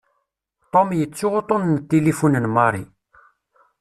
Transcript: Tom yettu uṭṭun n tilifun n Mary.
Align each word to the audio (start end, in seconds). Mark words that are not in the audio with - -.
Tom 0.71 0.87
yettu 0.99 1.27
uṭṭun 1.37 1.61
n 1.75 1.75
tilifun 1.89 2.35
n 2.43 2.45
Mary. 2.55 2.83